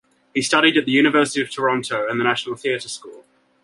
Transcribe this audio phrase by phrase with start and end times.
[0.33, 3.23] He studied at the University of Toronto, and the National Theatre School.